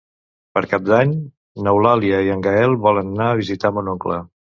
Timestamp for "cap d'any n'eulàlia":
0.69-2.21